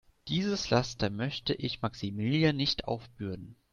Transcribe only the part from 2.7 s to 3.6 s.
aufbürden.